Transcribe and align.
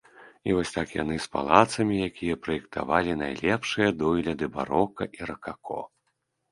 І 0.51 0.53
вось 0.59 0.71
так 0.77 0.93
яны 1.01 1.17
з 1.25 1.29
палацамі, 1.35 1.99
якія 2.09 2.39
праектавалі 2.47 3.19
найлепшыя 3.23 3.89
дойліды 4.01 4.45
барока 4.59 5.03
і 5.21 5.31
ракако. 5.31 5.81